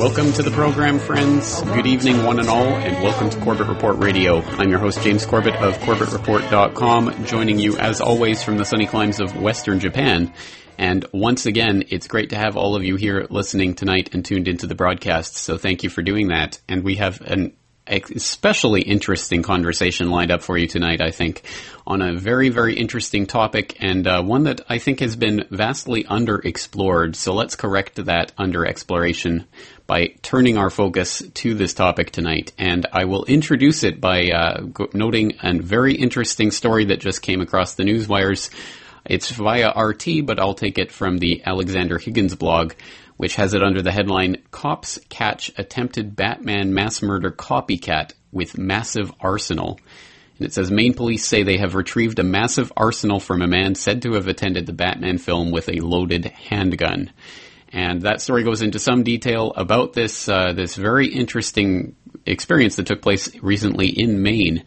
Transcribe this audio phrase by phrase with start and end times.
[0.00, 1.60] Welcome to the program, friends.
[1.60, 4.40] Good evening, one and all, and welcome to Corbett Report Radio.
[4.40, 9.20] I'm your host, James Corbett of CorbettReport.com, joining you as always from the sunny climes
[9.20, 10.32] of Western Japan.
[10.78, 14.48] And once again, it's great to have all of you here listening tonight and tuned
[14.48, 15.36] into the broadcast.
[15.36, 16.58] So thank you for doing that.
[16.66, 17.54] And we have an
[17.90, 21.42] especially interesting conversation lined up for you tonight, I think,
[21.86, 26.04] on a very, very interesting topic and uh, one that I think has been vastly
[26.04, 27.16] underexplored.
[27.16, 29.46] So let's correct that underexploration
[29.86, 32.52] by turning our focus to this topic tonight.
[32.56, 37.40] And I will introduce it by uh, noting a very interesting story that just came
[37.40, 38.50] across the news wires.
[39.04, 42.74] It's via RT, but I'll take it from the Alexander Higgins blog
[43.20, 49.12] which has it under the headline Cops Catch Attempted Batman Mass Murder Copycat with Massive
[49.20, 49.78] Arsenal.
[50.38, 53.74] And it says Maine police say they have retrieved a massive arsenal from a man
[53.74, 57.12] said to have attended the Batman film with a loaded handgun.
[57.74, 62.86] And that story goes into some detail about this uh, this very interesting experience that
[62.86, 64.64] took place recently in Maine.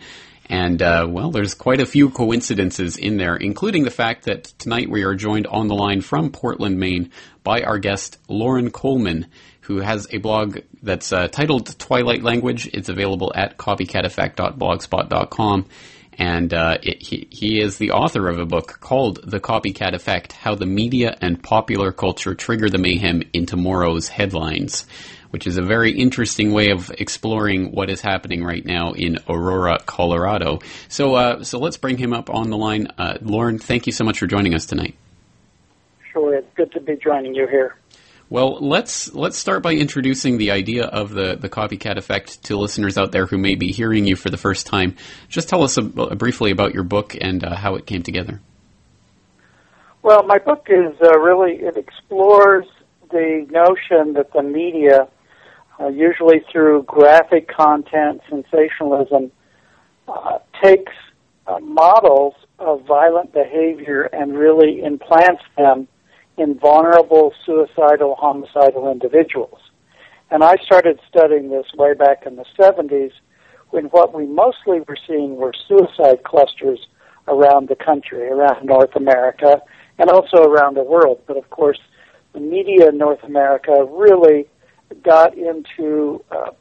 [0.50, 4.90] And, uh, well, there's quite a few coincidences in there, including the fact that tonight
[4.90, 7.12] we are joined on the line from Portland, Maine
[7.44, 9.28] by our guest, Loren Coleman,
[9.62, 12.70] who has a blog that's uh, titled Twilight Language.
[12.74, 15.66] It's available at copycateffect.blogspot.com.
[16.16, 20.34] And uh, it, he, he is the author of a book called The Copycat Effect
[20.34, 24.86] How the Media and Popular Culture Trigger the Mayhem in Tomorrow's Headlines
[25.34, 29.80] which is a very interesting way of exploring what is happening right now in Aurora,
[29.84, 30.60] Colorado.
[30.90, 32.90] So, uh, so let's bring him up on the line.
[33.00, 34.96] Uh, Loren, thank you so much for joining us tonight.
[36.12, 37.76] Sure, it's good to be joining you here.
[38.30, 42.96] Well, let's let's start by introducing the idea of the, the copycat effect to listeners
[42.96, 44.98] out there who may be hearing you for the first time.
[45.30, 48.40] Just tell us a, a briefly about your book and uh, how it came together.
[50.04, 52.68] Well, my book is uh, really it explores
[53.10, 55.08] the notion that the media
[55.80, 59.32] uh, usually through graphic content, sensationalism,
[60.08, 60.94] uh, takes
[61.48, 65.88] uh, models of violent behavior and really implants them
[66.38, 69.60] in vulnerable suicidal, homicidal individuals.
[70.32, 73.12] And I started studying this way back in the 70s
[73.70, 76.88] when what we mostly were seeing were suicide clusters
[77.28, 79.62] around the country, around North America,
[80.00, 81.22] and also around the world.
[81.28, 81.80] But of course,
[82.34, 84.48] the media in North America really
[85.04, 86.52] got into uh,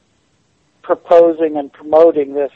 [0.82, 2.52] proposing and promoting this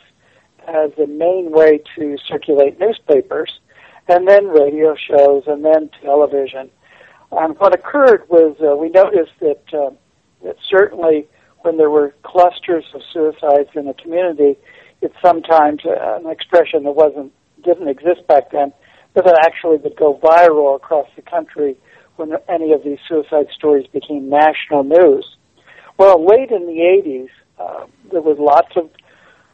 [0.67, 3.61] as the main way to circulate newspapers,
[4.09, 6.71] and then radio shows, and then television.
[7.33, 9.91] And what occurred was uh, we noticed that uh,
[10.45, 11.27] that certainly
[11.61, 14.57] when there were clusters of suicides in a community,
[15.03, 17.33] it's sometimes uh, an expression that wasn't
[17.65, 18.73] didn't exist back then,
[19.15, 21.77] but that actually would go viral across the country
[22.17, 25.36] when any of these suicide stories became national news.
[25.99, 28.91] Well, late in the 80s, uh, there was lots of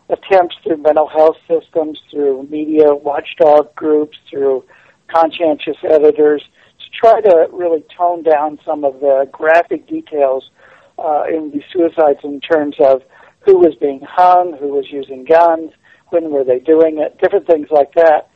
[0.09, 4.65] attempts through mental health systems, through media watchdog groups, through
[5.09, 10.51] conscientious editors to try to really tone down some of the graphic details
[10.99, 13.03] uh, in these suicides in terms of
[13.45, 15.71] who was being hung, who was using guns,
[16.11, 18.29] when were they doing it, different things like that.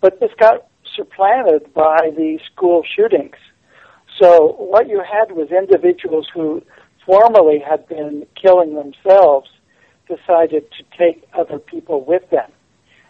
[0.00, 3.36] But this got supplanted by the school shootings.
[4.20, 6.62] So what you had was individuals who
[7.06, 9.48] formerly had been killing themselves
[10.08, 12.50] decided to take other people with them.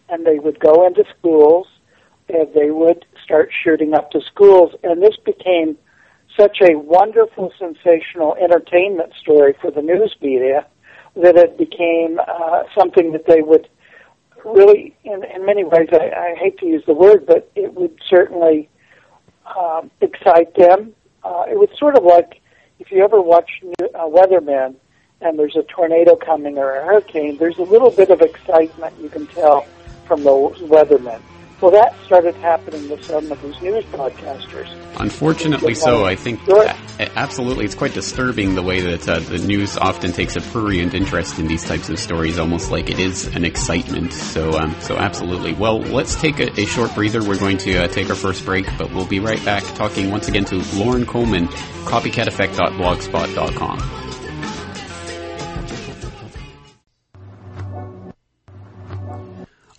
[0.08, 1.66] And they would go into schools
[2.28, 4.72] and they would start shooting up the schools.
[4.82, 5.76] And this became
[6.38, 10.66] such a wonderful, sensational entertainment story for the news media
[11.16, 13.68] that it became uh, something that they would
[14.44, 17.98] really, in, in many ways, I, I hate to use the word, but it would
[18.08, 18.68] certainly
[19.58, 20.94] um, excite them.
[21.22, 22.40] Uh, it was sort of like
[22.78, 23.50] if you ever watch
[23.94, 24.76] uh, Weatherman
[25.20, 29.08] and there's a tornado coming or a hurricane, there's a little bit of excitement you
[29.08, 29.66] can tell
[30.06, 31.22] from the weathermen.
[31.64, 34.68] Well, that started happening with some of these news broadcasters.
[35.00, 36.04] Unfortunately, so.
[36.04, 36.46] I think
[37.16, 41.38] absolutely, it's quite disturbing the way that uh, the news often takes a prurient interest
[41.38, 44.12] in these types of stories, almost like it is an excitement.
[44.12, 45.54] So, um, so absolutely.
[45.54, 47.24] Well, let's take a, a short breather.
[47.24, 50.28] We're going to uh, take our first break, but we'll be right back talking once
[50.28, 54.13] again to Loren Coleman, copycateffect.blogspot.com.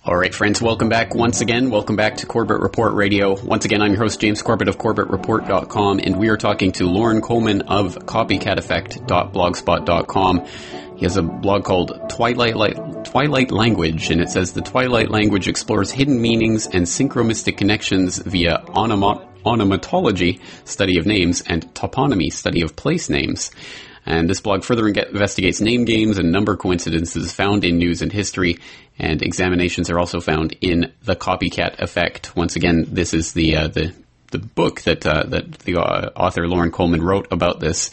[0.08, 1.72] All right, friends, welcome back once again.
[1.72, 3.42] Welcome back to Corbett Report Radio.
[3.42, 7.22] Once again, I'm your host, James Corbett of CorbettReport.com, and we are talking to Loren
[7.22, 10.46] Coleman of CopyCatEffect.blogspot.com.
[10.96, 15.90] He has a blog called Twilight, Twilight Language, and it says the Twilight Language explores
[15.90, 23.10] hidden meanings and synchromystic connections via onomatology, study of names, and toponymy, study of place
[23.10, 23.50] names.
[24.06, 28.58] And this blog further investigates name games and number coincidences found in news and history.
[29.00, 32.36] And examinations are also found in the copycat effect.
[32.36, 33.94] Once again, this is the uh, the
[34.32, 37.90] the book that uh, that the uh, author Loren Coleman wrote about this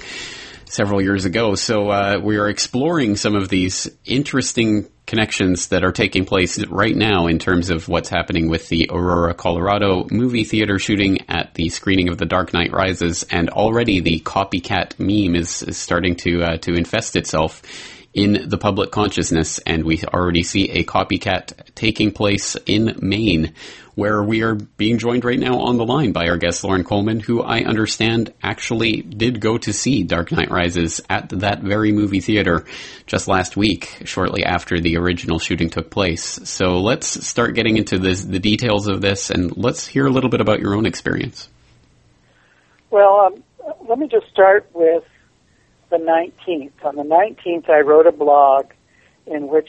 [0.72, 1.54] several years ago.
[1.54, 6.96] So uh, we are exploring some of these interesting connections that are taking place right
[6.96, 11.68] now in terms of what's happening with the Aurora, Colorado movie theater shooting at the
[11.68, 16.42] screening of The Dark Knight Rises, and already the copycat meme is, is starting to
[16.42, 17.62] uh, to infest itself
[18.14, 23.54] in the public consciousness, and we already see a copycat taking place in Maine,
[23.94, 27.20] where we are being joined right now on the line by our guest Loren Coleman,
[27.20, 32.20] who I understand actually did go to see Dark Knight Rises at that very movie
[32.20, 32.64] theater
[33.06, 36.40] just last week, shortly after the original shooting took place.
[36.44, 40.30] So let's start getting into this, the details of this, and let's hear a little
[40.30, 41.48] bit about your own experience.
[42.90, 43.42] Well, um,
[43.88, 45.04] let me just start with
[45.90, 46.84] the 19th.
[46.84, 48.70] On the 19th, I wrote a blog
[49.26, 49.68] in which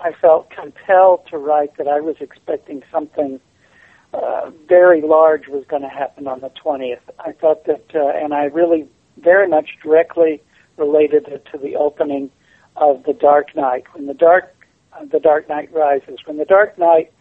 [0.00, 3.40] I felt compelled to write that I was expecting something
[4.14, 7.00] uh, very large was going to happen on the 20th.
[7.20, 8.86] I thought that, uh, and I really
[9.18, 10.42] very much directly
[10.76, 12.30] related it to the opening
[12.76, 13.84] of The Dark Knight.
[13.92, 14.54] When The Dark,
[14.92, 17.12] uh, The Dark Knight Rises, when The Dark Knight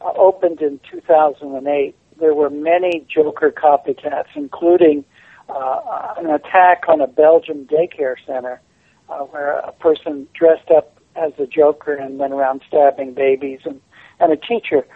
[0.00, 5.04] uh, opened in 2008, there were many Joker copycats, including
[5.48, 8.60] uh, an attack on a Belgian daycare center
[9.08, 13.80] uh, where a person dressed up as the Joker and went around stabbing babies and,
[14.20, 14.86] and a teacher.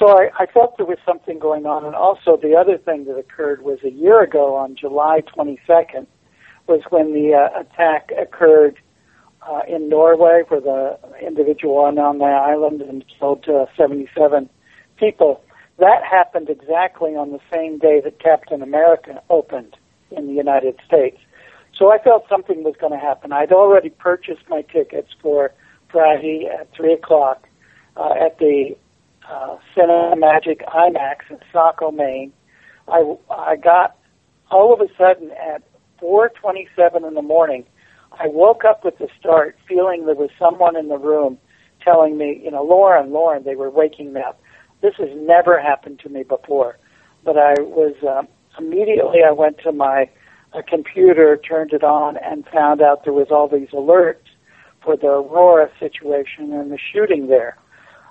[0.00, 1.84] So I, I felt there was something going on.
[1.84, 6.06] And also the other thing that occurred was a year ago on July 22nd
[6.66, 8.78] was when the uh, attack occurred
[9.46, 14.48] uh, in Norway where the individual went on the island and killed uh, 77
[14.96, 15.44] people.
[15.78, 19.76] That happened exactly on the same day that Captain America opened
[20.10, 21.18] in the United States.
[21.76, 23.32] So I felt something was going to happen.
[23.32, 25.52] I'd already purchased my tickets for
[25.90, 27.46] Friday at 3 o'clock
[27.96, 28.76] uh, at the
[29.28, 32.32] uh, Cinemagic IMAX in Saco, Maine.
[32.88, 33.96] I, I got
[34.50, 35.62] all of a sudden at
[36.02, 37.64] 4:27 in the morning.
[38.12, 41.38] I woke up with the start, feeling there was someone in the room
[41.84, 44.40] telling me, you know, Loren, Lauren, They were waking me up.
[44.82, 46.78] This has never happened to me before,
[47.24, 48.22] but I was uh,
[48.58, 49.20] immediately.
[49.26, 50.08] I went to my
[50.52, 54.26] uh, computer, turned it on, and found out there was all these alerts
[54.82, 57.56] for the Aurora situation and the shooting there.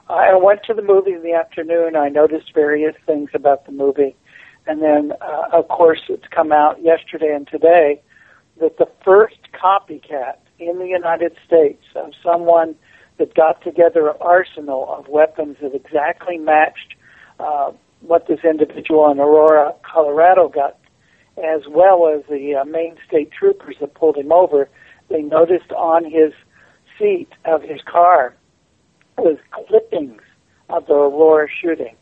[0.09, 1.95] I went to the movie in the afternoon.
[1.95, 4.15] I noticed various things about the movie.
[4.65, 8.01] And then, uh, of course, it's come out yesterday and today
[8.59, 12.75] that the first copycat in the United States of someone
[13.17, 16.95] that got together an arsenal of weapons that exactly matched
[17.39, 17.71] uh,
[18.01, 20.77] what this individual in Aurora, Colorado got,
[21.37, 24.69] as well as the uh, Maine state troopers that pulled him over,
[25.09, 26.33] they noticed on his
[26.97, 28.35] seat of his car
[29.21, 30.21] was clippings
[30.69, 31.95] of the Aurora shooting.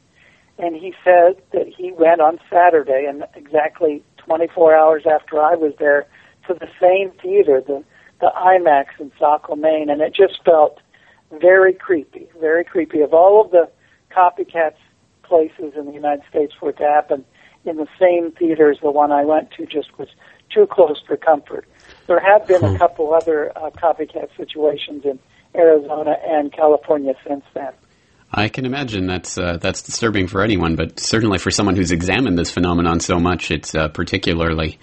[0.59, 5.73] And he said that he went on Saturday, and exactly 24 hours after I was
[5.77, 6.07] there,
[6.47, 7.83] to the same theater, the,
[8.19, 10.79] the IMAX in Saco, Maine, and it just felt
[11.31, 13.01] very creepy, very creepy.
[13.01, 13.69] Of all of the
[14.11, 14.77] copycats
[15.23, 17.25] places in the United States for it to happen
[17.65, 20.07] in the same theater as the one I went to just was
[20.49, 21.67] too close for comfort.
[22.07, 22.77] There have been a hmm.
[22.77, 25.19] couple other uh, copycat situations in
[25.55, 27.73] Arizona and California since then.
[28.31, 32.37] I can imagine that's uh, that's disturbing for anyone, but certainly for someone who's examined
[32.37, 34.79] this phenomenon so much, it's uh, particularly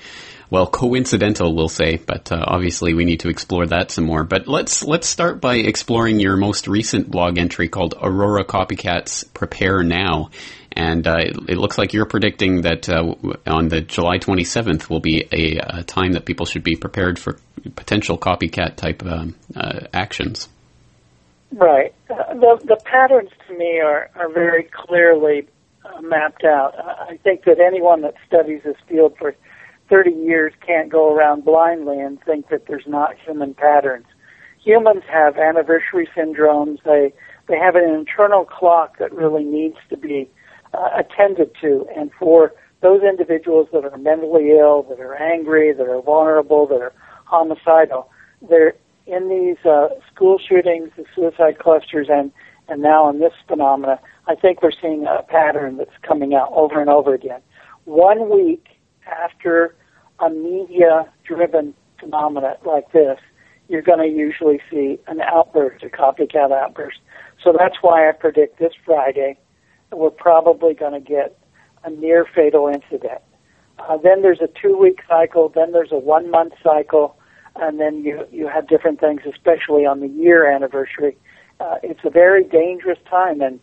[0.50, 1.96] well coincidental, we'll say.
[1.96, 4.24] But uh, obviously, we need to explore that some more.
[4.24, 9.82] But let's let's start by exploring your most recent blog entry called "Aurora Copycats Prepare
[9.82, 10.30] Now."
[10.76, 13.14] And uh, it, it, looks like you're predicting that uh,
[13.46, 17.38] on the July 27th will be a, a, time that people should be prepared for
[17.76, 20.48] potential copycat type um, uh, actions.
[21.56, 21.94] Right.
[22.10, 25.46] Uh, the the patterns to me are are very clearly
[25.84, 26.74] uh, mapped out.
[26.78, 29.34] I think that anyone that studies this field for
[29.88, 34.06] 30 years can't go around blindly and think that there's not human patterns.
[34.64, 36.82] Humans have anniversary syndromes.
[36.84, 37.12] They
[37.46, 40.28] they have an internal clock that really needs to be
[40.72, 41.86] uh, attended to.
[41.96, 46.80] And for those individuals that are mentally ill, that are angry, that are vulnerable, that
[46.80, 46.92] are
[47.26, 48.10] homicidal,
[48.48, 48.74] they're
[49.06, 52.32] in these uh, school shootings, the suicide clusters, and
[52.68, 56.80] and now in this phenomena, I think we're seeing a pattern that's coming out over
[56.80, 57.40] and over again.
[57.84, 58.64] One week
[59.06, 59.74] after
[60.18, 63.18] a media-driven phenomena like this,
[63.68, 67.00] you're going to usually see an outburst, a copycat outburst.
[67.42, 69.36] So that's why I predict this Friday
[69.94, 71.38] we're probably going to get
[71.84, 73.20] a near fatal incident.
[73.78, 77.16] Uh, then there's a two week cycle, then there's a one month cycle,
[77.56, 81.16] and then you you have different things, especially on the year anniversary.
[81.60, 83.60] Uh, it's a very dangerous time, and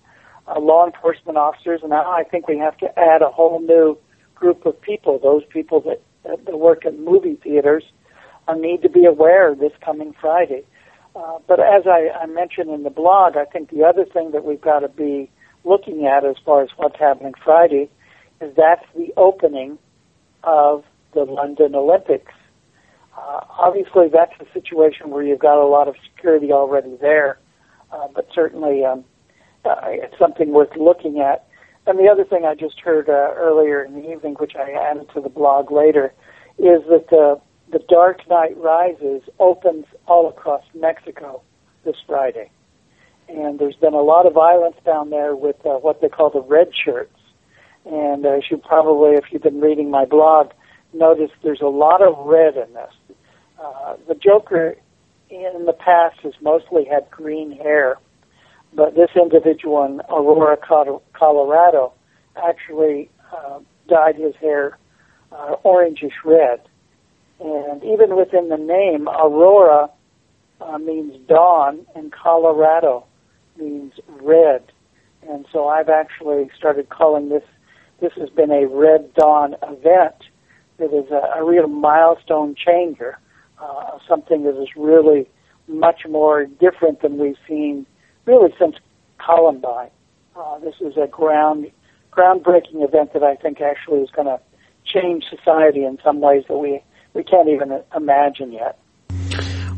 [0.47, 3.97] uh, law enforcement officers, and I think we have to add a whole new
[4.35, 7.83] group of people, those people that, that work at movie theaters,
[8.47, 10.63] uh, need to be aware this coming Friday.
[11.15, 14.45] Uh, but as I, I mentioned in the blog, I think the other thing that
[14.45, 15.29] we've got to be
[15.63, 17.89] looking at as far as what's happening Friday
[18.39, 19.77] is that's the opening
[20.43, 20.83] of
[21.13, 22.33] the London Olympics.
[23.17, 27.39] Uh, obviously, that's a situation where you've got a lot of security already there,
[27.91, 29.03] uh, but certainly um,
[29.65, 31.45] uh, it's something worth looking at.
[31.87, 35.07] And the other thing I just heard uh, earlier in the evening, which I added
[35.13, 36.13] to the blog later,
[36.57, 37.39] is that the
[37.71, 41.41] the Dark Knight Rises opens all across Mexico
[41.85, 42.51] this Friday,
[43.29, 46.41] and there's been a lot of violence down there with uh, what they call the
[46.41, 47.15] red shirts.
[47.85, 50.51] And as you probably, if you've been reading my blog,
[50.93, 52.91] notice there's a lot of red in this.
[53.63, 54.75] Uh, the Joker
[55.29, 57.97] in the past has mostly had green hair,
[58.73, 60.57] but this individual in Aurora,
[61.13, 61.93] Colorado,
[62.35, 64.77] actually uh, dyed his hair
[65.31, 66.61] uh, orangish red.
[67.39, 69.89] And even within the name, Aurora
[70.59, 73.05] uh, means dawn, and Colorado
[73.57, 74.63] means red.
[75.27, 77.43] And so I've actually started calling this,
[77.99, 80.15] this has been a Red Dawn event
[80.77, 83.17] that is a, a real milestone changer,
[83.61, 85.29] uh, something that is really
[85.67, 87.85] much more different than we've seen
[88.25, 88.75] really since
[89.19, 89.89] Columbine.
[90.35, 91.69] Uh, this is a ground
[92.11, 94.39] groundbreaking event that I think actually is going to
[94.83, 96.81] change society in some ways that we
[97.13, 98.77] we can't even imagine yet.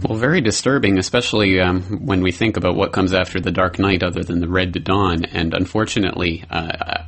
[0.04, 4.04] Well, very disturbing, especially um, when we think about what comes after the Dark Knight,
[4.04, 5.24] other than the Red Dawn.
[5.24, 6.56] And unfortunately, uh,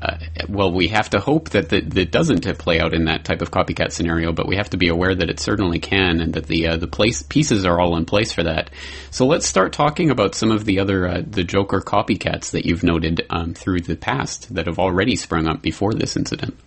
[0.02, 3.52] uh, well, we have to hope that that doesn't play out in that type of
[3.52, 4.32] copycat scenario.
[4.32, 6.88] But we have to be aware that it certainly can, and that the uh, the
[6.88, 8.70] place pieces are all in place for that.
[9.12, 12.84] So let's start talking about some of the other uh, the Joker copycats that you've
[12.84, 16.58] noted um, through the past that have already sprung up before this incident.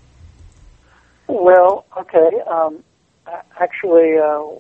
[1.27, 2.41] Well, okay.
[2.51, 2.85] Um,
[3.61, 4.59] actually uh,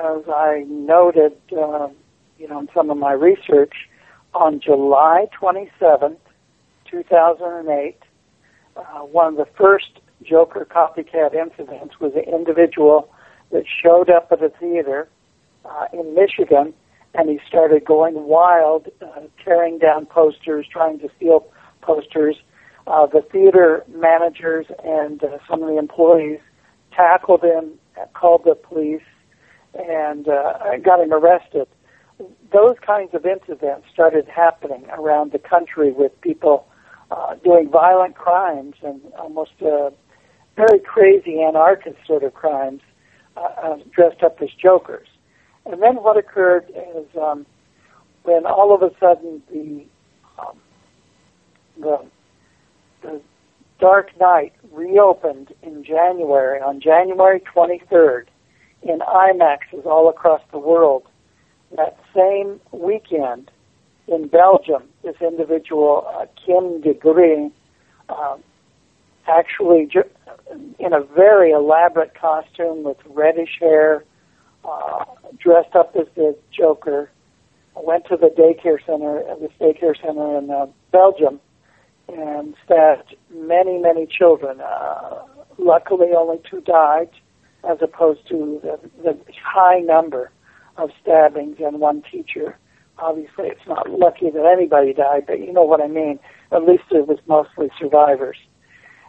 [0.00, 1.88] as I noted, uh,
[2.38, 3.74] you know, in some of my research,
[4.34, 6.16] on July 27th,
[6.90, 7.96] 2008,
[8.76, 13.12] uh, one of the first Joker copycat incidents was an individual
[13.52, 15.08] that showed up at a theater
[15.64, 16.72] uh, in Michigan,
[17.14, 21.46] and he started going wild, uh, tearing down posters, trying to steal
[21.82, 22.36] posters.
[22.86, 26.40] Uh, the theater managers and uh, some of the employees
[26.92, 27.72] tackled him,
[28.14, 29.02] called the police,
[29.74, 31.66] and uh, got him arrested.
[32.52, 36.66] Those kinds of incidents started happening around the country with people
[37.10, 39.90] uh, doing violent crimes and almost uh,
[40.56, 42.82] very crazy anarchist sort of crimes
[43.36, 45.08] uh, uh, dressed up as jokers.
[45.66, 47.46] And then what occurred is um,
[48.24, 49.84] when all of a sudden the
[50.38, 50.58] um,
[51.78, 52.04] the
[53.02, 53.20] the
[53.78, 58.26] Dark Knight reopened in January on January 23rd
[58.82, 61.04] in IMAXs all across the world.
[61.76, 63.50] That same weekend
[64.08, 67.52] in Belgium, this individual, uh, Kim de Gris,
[68.08, 68.36] uh,
[69.28, 70.10] actually ju-
[70.78, 74.04] in a very elaborate costume with reddish hair,
[74.64, 75.04] uh,
[75.38, 77.10] dressed up as the Joker,
[77.76, 81.40] went to the daycare center, uh, this daycare center in uh, Belgium,
[82.08, 84.60] and stabbed many, many children.
[84.60, 85.22] Uh,
[85.58, 87.10] luckily, only two died
[87.68, 90.30] as opposed to the, the high number
[90.76, 92.56] of stabbings and one teacher.
[92.98, 96.18] Obviously, it's not lucky that anybody died, but you know what I mean.
[96.52, 98.36] At least it was mostly survivors.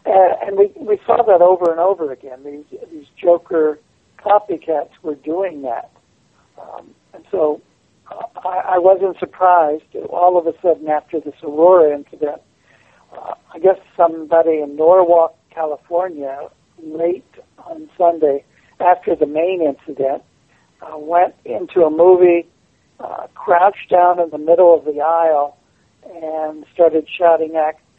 [0.06, 2.44] Uh, and we, we saw that over and over again.
[2.44, 3.80] These, these Joker
[4.20, 5.92] copycats were doing that.
[6.60, 7.62] Um, and so
[8.10, 12.42] I, I wasn't surprised all of a sudden after this Aurora incident.
[13.16, 16.50] Uh, I guess somebody in Norwalk, California,
[16.84, 17.26] late
[17.66, 18.44] on Sunday
[18.80, 20.24] after the main incident,
[20.82, 22.48] uh, went into a movie,
[23.00, 25.58] uh, crouched down in the middle of the aisle,
[26.12, 27.56] and started shouting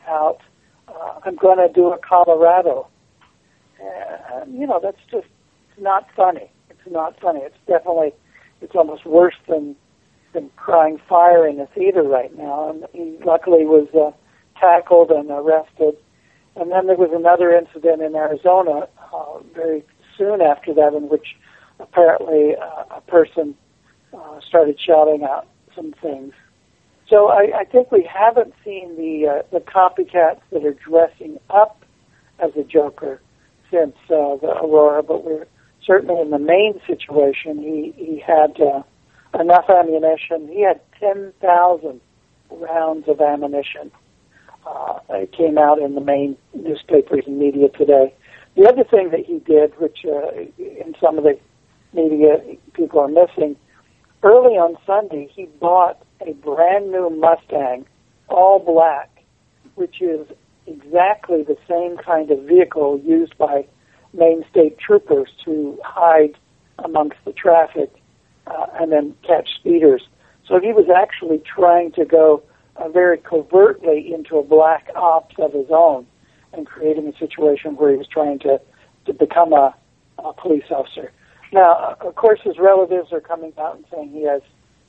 [0.08, 0.40] out,
[0.88, 2.88] uh, "I'm going to do a Colorado."
[3.80, 5.28] Uh, you know, that's just
[5.78, 6.50] not funny.
[6.70, 7.40] It's not funny.
[7.40, 8.12] It's definitely,
[8.60, 9.76] it's almost worse than
[10.32, 12.70] than crying fire in a theater right now.
[12.70, 14.10] And he luckily was uh,
[14.58, 15.96] tackled and arrested.
[16.56, 19.84] And then there was another incident in Arizona uh, very
[20.16, 21.36] soon after that in which
[21.80, 23.54] apparently uh, a person
[24.12, 26.34] uh, started shouting out some things.
[27.08, 31.84] So I, I think we haven't seen the uh, the copycats that are dressing up
[32.38, 33.20] as a Joker
[33.70, 35.46] since uh, the Aurora, but we're
[35.84, 38.82] certainly in the main situation, he he had uh,
[39.38, 40.48] enough ammunition.
[40.48, 42.00] He had ten thousand
[42.50, 43.90] rounds of ammunition.
[44.66, 48.14] Uh, it came out in the main newspapers and media today.
[48.56, 51.38] The other thing that he did, which uh, in some of the
[51.92, 52.38] media
[52.74, 53.56] people are missing,
[54.22, 57.86] early on Sunday he bought a brand new Mustang,
[58.28, 59.10] all black,
[59.74, 60.26] which is
[60.66, 63.66] exactly the same kind of vehicle used by
[64.12, 66.36] Maine State troopers to hide
[66.78, 67.90] amongst the traffic
[68.46, 70.02] uh, and then catch speeders.
[70.46, 72.42] So he was actually trying to go
[72.82, 76.06] uh, very covertly into a black ops of his own
[76.52, 78.60] and creating a situation where he was trying to,
[79.06, 79.74] to become a,
[80.18, 81.12] a police officer.
[81.52, 84.42] Now, of course, his relatives are coming out and saying he has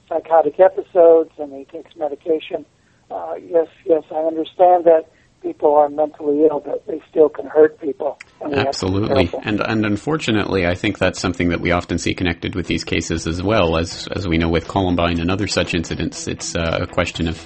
[0.07, 2.65] psychotic episodes and he takes medication.
[3.12, 5.05] Uh, yes, yes, I understand that
[5.43, 8.17] people are mentally ill, but they still can hurt people.
[8.41, 12.65] And Absolutely, and and unfortunately, I think that's something that we often see connected with
[12.65, 16.27] these cases as well as as we know with Columbine and other such incidents.
[16.27, 17.38] It's uh, a question of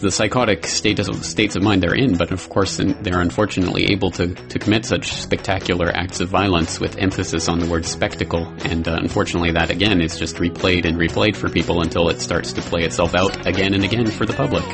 [0.00, 4.10] the psychotic state of, states of mind they're in, but of course they're unfortunately able
[4.10, 8.46] to, to commit such spectacular acts of violence with emphasis on the word spectacle.
[8.64, 12.52] And uh, unfortunately, that again is just replayed and replayed for people until it starts
[12.54, 14.64] to play itself out again and again for the public.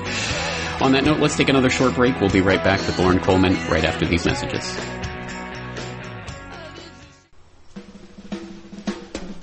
[0.80, 2.20] On that note, let's take another short break.
[2.20, 4.78] We'll be right back with Loren Coleman right after these messages.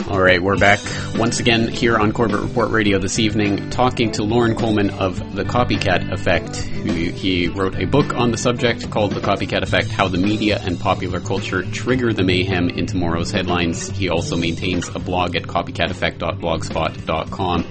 [0.08, 0.80] All right, we're back
[1.16, 5.44] once again here on Corbett Report Radio this evening, talking to Loren Coleman of The
[5.44, 6.56] Copycat Effect.
[6.56, 10.80] He wrote a book on the subject called The Copycat Effect How the Media and
[10.80, 13.90] Popular Culture Trigger the Mayhem in Tomorrow's Headlines.
[13.90, 17.66] He also maintains a blog at copycateffect.blogspot.com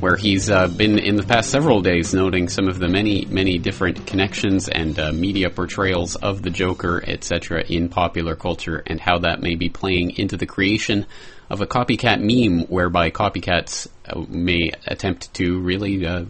[0.00, 3.58] where he's uh, been in the past several days noting some of the many, many
[3.58, 9.18] different connections and uh, media portrayals of the Joker, etc., in popular culture and how
[9.18, 11.06] that may be playing into the creation
[11.50, 16.24] of a copycat meme whereby copycats uh, may attempt to really uh,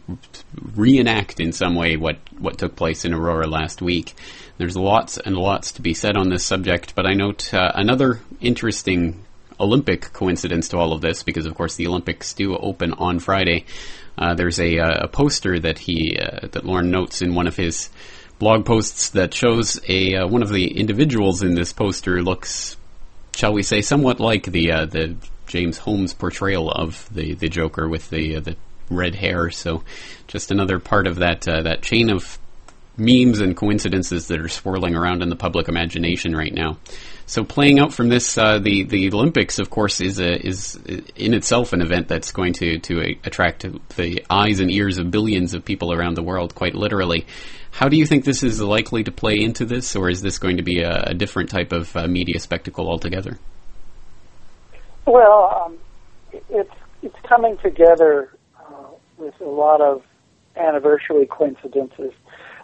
[0.74, 4.14] reenact in some way what, what took place in Aurora last week.
[4.58, 8.20] There's lots and lots to be said on this subject, but I note uh, another
[8.40, 9.24] interesting
[9.60, 13.64] Olympic coincidence to all of this, because of course the Olympics do open on Friday.
[14.16, 17.56] Uh, there's a, uh, a, poster that he uh, that Loren notes in one of
[17.56, 17.88] his
[18.38, 22.76] blog posts that shows a uh, one of the individuals in this poster looks,
[23.36, 25.16] shall we say, somewhat like the the
[25.46, 28.56] James Holmes portrayal of the the Joker with the the
[28.90, 29.50] red hair.
[29.50, 29.84] So,
[30.26, 32.38] just another part of that that chain of
[32.98, 36.78] memes and coincidences that are swirling around in the public imagination right now.
[37.28, 40.76] So playing out from this, uh, the the Olympics, of course, is a, is
[41.14, 45.52] in itself an event that's going to to attract the eyes and ears of billions
[45.52, 47.26] of people around the world, quite literally.
[47.70, 50.56] How do you think this is likely to play into this, or is this going
[50.56, 53.38] to be a, a different type of uh, media spectacle altogether?
[55.04, 55.78] Well, um,
[56.48, 58.88] it's it's coming together uh,
[59.18, 60.02] with a lot of
[60.56, 62.14] anniversary coincidences.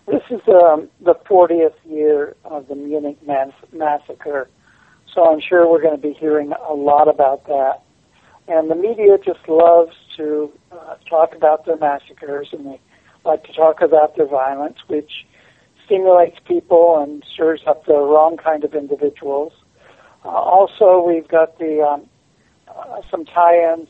[0.06, 4.50] This is um, the 40th year of the Munich mass- massacre,
[5.14, 7.82] so I'm sure we're going to be hearing a lot about that.
[8.46, 12.80] And the media just loves to uh, talk about their massacres, and they
[13.24, 15.10] like to talk about their violence, which
[15.86, 19.54] stimulates people and stirs up the wrong kind of individuals.
[20.22, 22.06] Uh, also, we've got the um,
[22.68, 23.88] uh, some tie-ins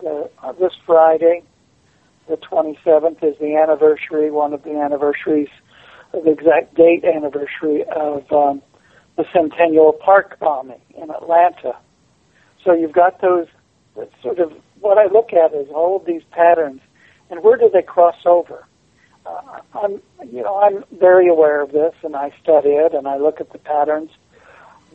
[0.00, 1.42] the, uh, this Friday
[2.30, 5.48] the 27th is the anniversary, one of the anniversaries,
[6.12, 8.62] the exact date anniversary of um,
[9.16, 11.76] the Centennial Park bombing in Atlanta.
[12.64, 13.48] So you've got those
[14.22, 16.80] sort of what I look at is all of these patterns,
[17.30, 18.64] and where do they cross over?
[19.26, 20.00] Uh, I'm,
[20.32, 23.52] you know, I'm very aware of this, and I study it, and I look at
[23.52, 24.10] the patterns.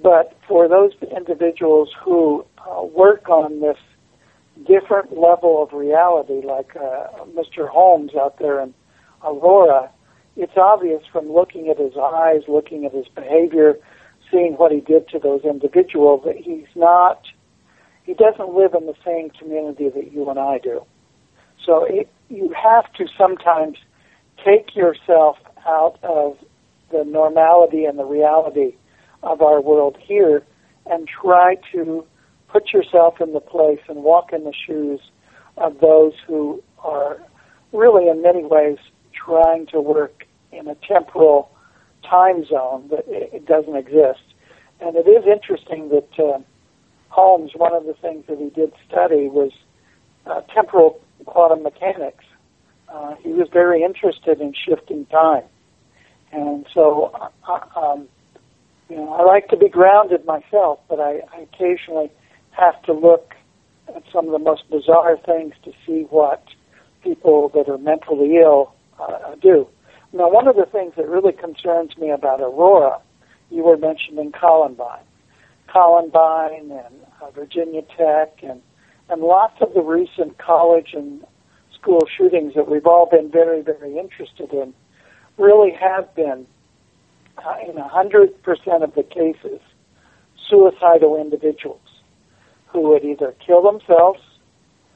[0.01, 3.77] But for those individuals who uh, work on this
[4.63, 7.67] different level of reality, like uh, Mr.
[7.67, 8.73] Holmes out there in
[9.23, 9.91] Aurora,
[10.35, 13.77] it's obvious from looking at his eyes, looking at his behavior,
[14.31, 17.25] seeing what he did to those individuals that he's not,
[18.03, 20.85] he doesn't live in the same community that you and I do.
[21.65, 23.77] So it, you have to sometimes
[24.43, 26.37] take yourself out of
[26.91, 28.75] the normality and the reality
[29.23, 30.43] of our world here
[30.85, 32.05] and try to
[32.55, 35.01] put yourself in the place and walk in the shoes
[35.57, 37.21] of those who are
[37.73, 38.77] really, in many ways,
[39.11, 41.51] trying to work in a temporal
[42.09, 44.23] time zone that it doesn't exist.
[44.79, 46.39] And it is interesting that uh,
[47.09, 49.51] Holmes, one of the things that he did study was
[50.25, 52.23] uh, temporal quantum mechanics.
[52.87, 55.43] Uh, he was very interested in shifting time.
[56.31, 57.11] And so
[57.49, 58.07] uh, um,
[58.89, 62.11] You know, I like to be grounded myself, but I, I occasionally
[62.57, 63.33] have to look
[63.93, 66.43] at some of the most bizarre things to see what
[67.03, 69.67] people that are mentally ill uh, do.
[70.13, 72.99] Now, one of the things that really concerns me about Aurora,
[73.49, 75.03] you were mentioning Columbine.
[75.67, 78.61] Columbine and uh, Virginia Tech and,
[79.09, 81.23] and lots of the recent college and
[81.77, 84.73] school shootings that we've all been very, very interested in
[85.37, 86.47] really have been,
[87.45, 89.59] uh, in 100% of the cases,
[90.49, 91.84] suicidal individuals
[92.67, 94.19] who would either kill themselves,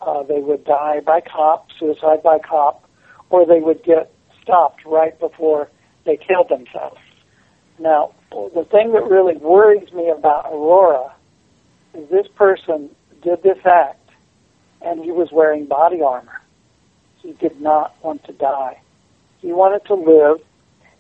[0.02, 2.84] uh, they would die by cop, suicide by cop,
[3.30, 5.70] or they would get stopped right before
[6.06, 7.00] they killed themselves.
[7.80, 11.14] Now, the thing that really worries me about Aurora
[11.94, 12.90] is this person
[13.22, 14.10] did this act
[14.82, 16.42] and he was wearing body armor.
[17.22, 18.80] He did not want to die.
[19.40, 20.42] He wanted to live.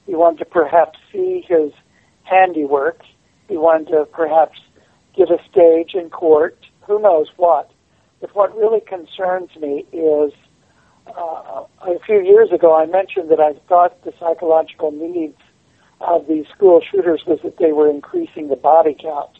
[0.06, 1.72] He wanted to perhaps see his
[2.24, 3.02] handiwork.
[3.48, 4.60] He wanted to perhaps
[5.20, 6.58] get a stage in court.
[6.88, 7.70] Who knows what?
[8.22, 10.32] But what really concerns me is
[11.08, 15.38] uh, a few years ago I mentioned that I thought the psychological needs
[16.00, 19.32] of these school shooters was that they were increasing the body count.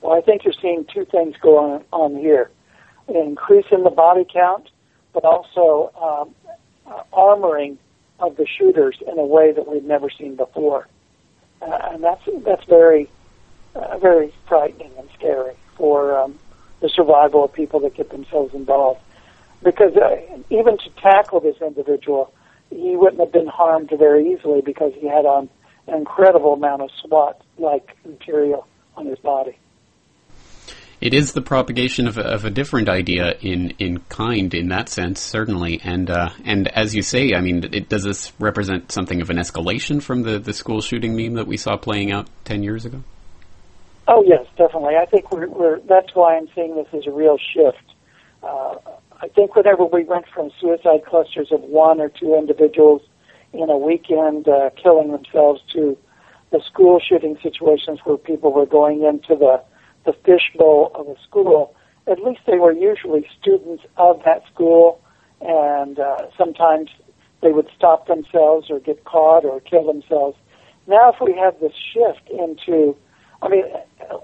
[0.00, 2.50] Well, I think you're seeing two things go on, on here.
[3.08, 4.70] An increase in the body count,
[5.12, 6.34] but also um,
[6.86, 7.76] uh, armoring
[8.20, 10.88] of the shooters in a way that we've never seen before.
[11.60, 13.10] Uh, and that's, that's very,
[13.74, 16.38] uh, very frightening and scary for um,
[16.80, 19.00] the survival of people that get themselves involved.
[19.62, 20.16] Because uh,
[20.48, 22.32] even to tackle this individual,
[22.70, 25.48] he wouldn't have been harmed very easily because he had on
[25.86, 29.58] an incredible amount of SWAT-like material on his body.
[31.00, 34.90] It is the propagation of a, of a different idea in, in kind, in that
[34.90, 35.80] sense, certainly.
[35.82, 39.38] And uh, and as you say, I mean, it, does this represent something of an
[39.38, 43.02] escalation from the, the school shooting meme that we saw playing out ten years ago?
[44.08, 44.96] Oh yes, definitely.
[44.96, 47.84] I think we're, we're that's why I'm seeing this as a real shift.
[48.42, 48.76] Uh,
[49.22, 53.02] I think whenever we went from suicide clusters of one or two individuals
[53.52, 55.96] in a weekend uh, killing themselves to
[56.50, 59.62] the school shooting situations where people were going into the
[60.04, 61.74] the fishbowl of a school.
[62.06, 65.00] At least they were usually students of that school,
[65.40, 66.88] and uh, sometimes
[67.42, 70.36] they would stop themselves or get caught or kill themselves.
[70.86, 72.96] Now, if we have this shift into,
[73.42, 73.64] I mean,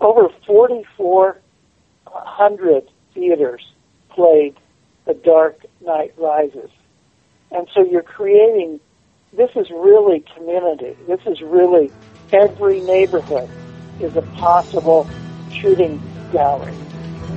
[0.01, 3.63] over 4,400 theaters
[4.11, 4.55] played
[5.07, 6.71] The Dark Knight Rises.
[7.51, 8.79] And so you're creating
[9.33, 10.97] this is really community.
[11.07, 11.93] This is really
[12.33, 13.49] every neighborhood
[14.01, 15.07] is a possible
[15.53, 16.01] shooting
[16.33, 16.86] gallery.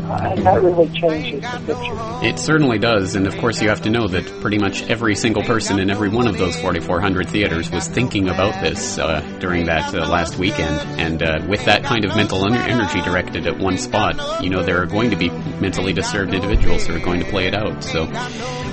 [0.09, 2.27] That really changes the picture.
[2.27, 5.43] It certainly does, and of course you have to know that pretty much every single
[5.43, 9.93] person in every one of those 4,400 theaters was thinking about this uh, during that
[9.93, 10.79] uh, last weekend.
[10.99, 14.81] And uh, with that kind of mental energy directed at one spot, you know there
[14.81, 17.83] are going to be mentally disturbed individuals who are going to play it out.
[17.83, 18.05] So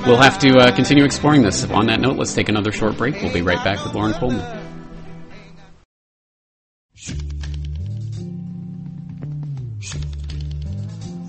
[0.07, 1.65] we'll have to uh, continue exploring this.
[1.71, 3.15] On that note, let's take another short break.
[3.23, 4.66] We'll be right back with Loren Coleman.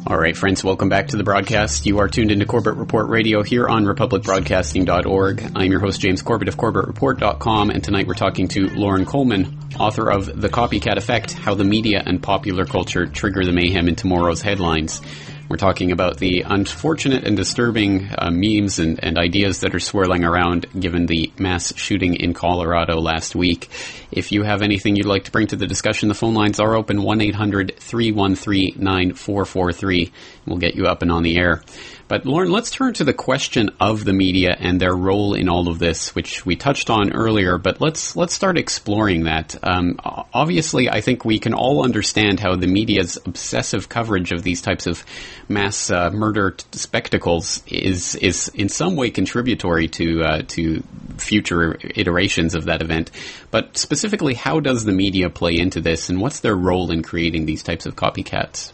[0.09, 1.85] All right, friends, welcome back to the broadcast.
[1.85, 5.51] You are tuned into Corbett Report Radio here on republicbroadcasting.org.
[5.53, 10.09] I'm your host, James Corbett of CorbettReport.com, and tonight we're talking to Loren Coleman, author
[10.09, 14.41] of The Copycat Effect How the Media and Popular Culture Trigger the Mayhem in Tomorrow's
[14.41, 15.01] Headlines.
[15.49, 20.25] We're talking about the unfortunate and disturbing uh, memes and, and, ideas that are swirling
[20.25, 23.69] around given the mass shooting in Colorado last week.
[24.11, 26.75] If you have anything you'd like to bring to the discussion, the phone lines are
[26.75, 30.11] open 1 800 313 9443.
[30.45, 31.61] We'll get you up and on the air.
[32.07, 35.67] But Loren, let's turn to the question of the media and their role in all
[35.67, 37.57] of this, which we touched on earlier.
[37.57, 39.55] But let's let's start exploring that.
[39.61, 39.99] Um,
[40.33, 44.87] obviously, I think we can all understand how the media's obsessive coverage of these types
[44.87, 45.03] of
[45.49, 50.81] mass uh, murder t- spectacles is is in some way contributory to uh, to
[51.17, 53.11] future iterations of that event.
[53.51, 57.47] But specifically, how does the media play into this, and what's their role in creating
[57.47, 58.71] these types of copycats?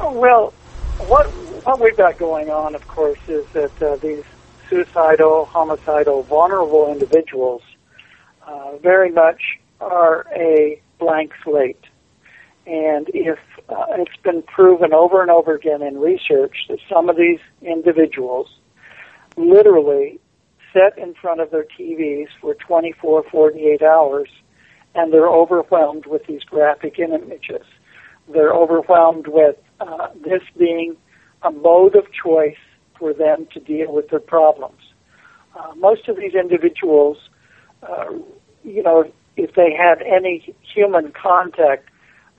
[0.00, 0.54] Well,
[0.98, 1.30] what
[1.64, 4.22] what we've got going on, of course, is that uh, these
[4.68, 7.62] suicidal, homicidal, vulnerable individuals
[8.46, 9.40] uh, very much
[9.80, 11.82] are a blank slate.
[12.66, 17.16] And if uh, it's been proven over and over again in research that some of
[17.16, 18.48] these individuals
[19.36, 20.20] literally
[20.72, 24.28] sit in front of their TVs for 24, 48 hours
[24.94, 27.64] and they're overwhelmed with these graphic images.
[28.32, 30.96] They're overwhelmed with uh, this being
[31.44, 32.56] a mode of choice
[32.98, 34.80] for them to deal with their problems.
[35.58, 37.18] Uh, most of these individuals,
[37.82, 38.06] uh,
[38.62, 39.04] you know,
[39.36, 41.88] if they had any human contact,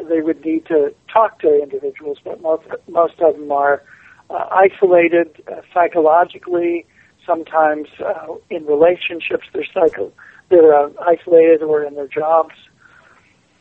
[0.09, 3.81] they would need to talk to individuals, but most most of them are
[4.29, 6.85] uh, isolated uh, psychologically.
[7.25, 10.11] Sometimes uh, in relationships, they're psycho
[10.49, 12.53] they're uh, isolated or in their jobs.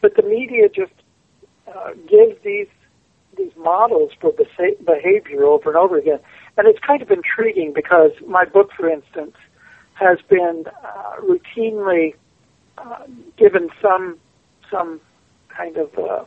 [0.01, 0.93] But the media just
[1.67, 2.69] uh, gives these
[3.37, 6.21] these models for behavior over and over again,
[6.57, 9.37] and it's kind of intriguing because my book, for instance,
[9.95, 12.15] has been uh, routinely
[12.79, 13.05] uh,
[13.37, 14.19] given some
[14.71, 15.01] some
[15.49, 16.25] kind of uh,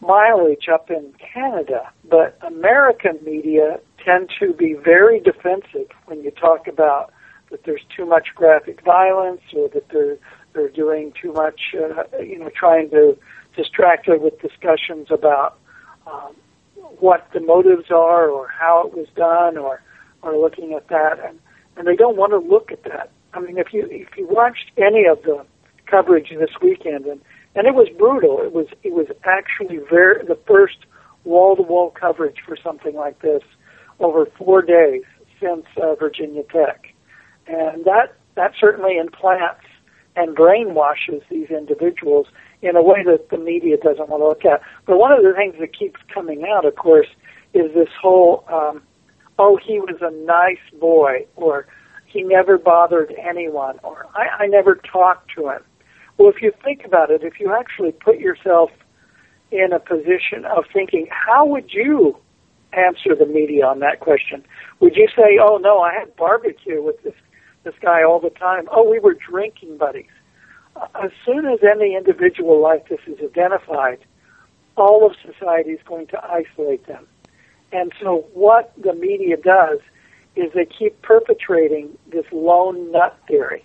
[0.00, 6.66] mileage up in Canada, but American media tend to be very defensive when you talk
[6.66, 7.12] about
[7.50, 10.18] that there's too much graphic violence or that they're
[10.54, 13.16] they're doing too much, uh, you know, trying to
[13.58, 15.58] distract it with discussions about
[16.06, 16.34] um,
[17.00, 19.82] what the motives are or how it was done or
[20.22, 21.38] or looking at that and
[21.76, 23.10] and they don't want to look at that.
[23.34, 25.44] I mean, if you if you watched any of the
[25.86, 27.20] coverage this weekend and
[27.54, 28.40] and it was brutal.
[28.42, 30.78] It was it was actually very the first
[31.24, 33.42] wall to wall coverage for something like this
[34.00, 35.02] over four days
[35.40, 36.94] since uh, Virginia Tech,
[37.46, 39.64] and that that certainly implants
[40.14, 42.26] and brainwashes these individuals
[42.62, 44.60] in a way that the media doesn't want to look at.
[44.86, 47.08] But one of the things that keeps coming out, of course,
[47.54, 48.82] is this whole um,
[49.38, 51.66] oh he was a nice boy or
[52.06, 55.62] he never bothered anyone or I, I never talked to him
[56.18, 58.70] well, if you think about it, if you actually put yourself
[59.52, 62.16] in a position of thinking, how would you
[62.72, 64.44] answer the media on that question?
[64.80, 67.14] Would you say, "Oh no, I had barbecue with this
[67.62, 68.68] this guy all the time.
[68.70, 70.10] Oh, we were drinking buddies."
[70.94, 73.98] As soon as any individual like this is identified,
[74.76, 77.06] all of society is going to isolate them.
[77.72, 79.80] And so, what the media does
[80.36, 83.64] is they keep perpetrating this lone nut theory.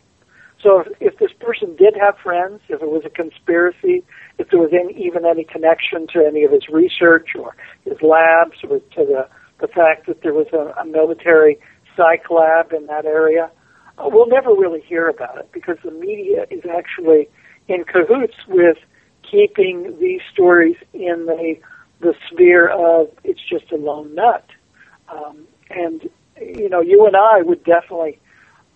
[0.62, 4.04] So if, if this person did have friends, if it was a conspiracy,
[4.39, 8.58] if there was any, even any connection to any of his research or his labs
[8.63, 9.28] or to the,
[9.60, 11.60] the fact that there was a, a military
[11.95, 13.52] psych lab in that area,
[13.99, 17.29] we'll never really hear about it because the media is actually
[17.67, 18.77] in cahoots with
[19.29, 21.56] keeping these stories in the
[22.01, 24.45] the sphere of it's just a lone nut.
[25.10, 26.10] Um, and
[26.41, 28.19] you know, you and I would definitely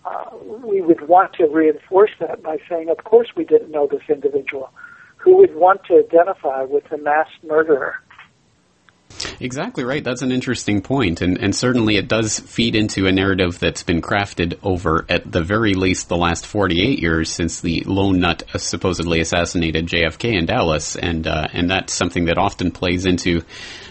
[0.04, 0.30] uh,
[0.64, 4.70] we would want to reinforce that by saying, of course, we didn't know this individual.
[5.16, 7.96] Who would want to identify with a mass murderer?
[9.40, 10.04] Exactly right.
[10.04, 14.00] That's an interesting point, and and certainly it does feed into a narrative that's been
[14.00, 18.44] crafted over, at the very least, the last forty eight years since the lone nut
[18.56, 23.42] supposedly assassinated JFK in Dallas, and uh, and that's something that often plays into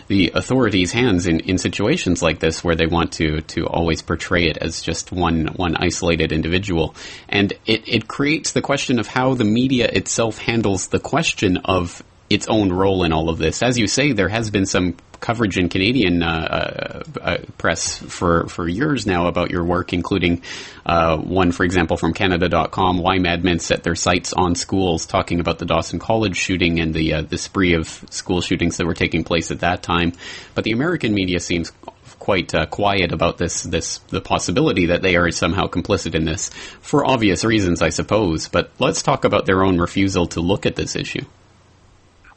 [0.07, 4.45] the authorities' hands in, in situations like this where they want to to always portray
[4.45, 6.95] it as just one one isolated individual.
[7.27, 12.03] And it, it creates the question of how the media itself handles the question of
[12.29, 13.63] its own role in all of this.
[13.63, 18.47] As you say, there has been some coverage in Canadian uh, uh, uh, press for,
[18.47, 20.41] for years now about your work, including
[20.85, 25.59] uh, one, for example, from Canada.com, why madmen set their sights on schools, talking about
[25.59, 29.23] the Dawson College shooting and the uh, the spree of school shootings that were taking
[29.23, 30.13] place at that time.
[30.55, 31.71] But the American media seems
[32.19, 36.49] quite uh, quiet about this this the possibility that they are somehow complicit in this
[36.81, 38.47] for obvious reasons, I suppose.
[38.47, 41.25] But let's talk about their own refusal to look at this issue.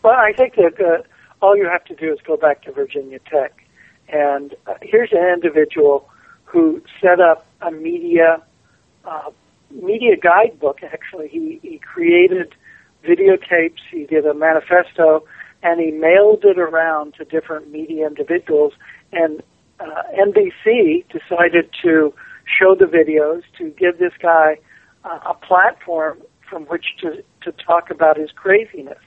[0.02, 1.02] Well, I think that uh,
[1.44, 3.64] all you have to do is go back to Virginia Tech.
[4.08, 6.08] And uh, here's an individual
[6.44, 8.42] who set up a media
[9.04, 9.30] uh,
[9.70, 10.82] media guidebook.
[10.82, 12.54] Actually, he he created
[13.04, 13.78] videotapes.
[13.90, 15.24] He did a manifesto,
[15.62, 18.72] and he mailed it around to different media individuals.
[19.12, 19.42] And
[19.78, 22.12] uh, NBC decided to
[22.58, 24.58] show the videos to give this guy
[25.04, 28.98] uh, a platform from which to to talk about his craziness.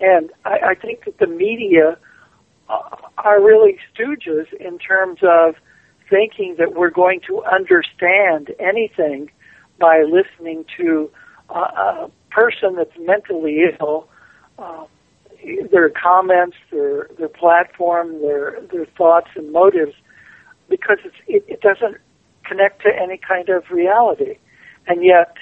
[0.00, 1.98] And I, I think that the media
[2.68, 5.54] uh, are really stooges in terms of
[6.08, 9.30] thinking that we're going to understand anything
[9.78, 11.10] by listening to
[11.50, 14.08] uh, a person that's mentally ill,
[14.58, 14.84] uh,
[15.70, 19.94] their comments, their their platform, their their thoughts and motives,
[20.68, 21.96] because it's, it, it doesn't
[22.44, 24.38] connect to any kind of reality.
[24.86, 25.36] And yet,